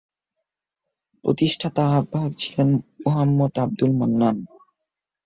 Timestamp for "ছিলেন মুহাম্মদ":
2.37-3.53